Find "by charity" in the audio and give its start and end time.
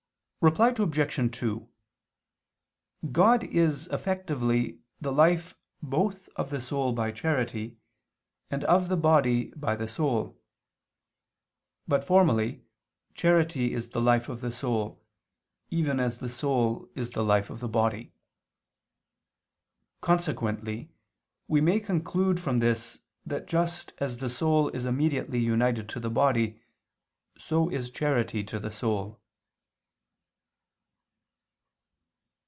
6.93-7.77